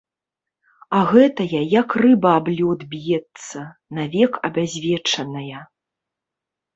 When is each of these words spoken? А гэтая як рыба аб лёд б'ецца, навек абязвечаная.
А 0.99 1.01
гэтая 1.09 1.59
як 1.81 1.89
рыба 2.05 2.31
аб 2.39 2.47
лёд 2.59 2.79
б'ецца, 2.93 3.59
навек 3.99 4.31
абязвечаная. 4.49 5.61